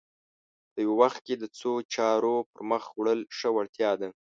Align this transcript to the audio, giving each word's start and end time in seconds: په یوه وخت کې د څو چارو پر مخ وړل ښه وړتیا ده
په 0.71 0.77
یوه 0.85 0.95
وخت 1.01 1.19
کې 1.25 1.35
د 1.37 1.43
څو 1.59 1.71
چارو 1.93 2.35
پر 2.51 2.61
مخ 2.69 2.83
وړل 2.99 3.19
ښه 3.37 3.49
وړتیا 3.55 3.91
ده 3.99 4.09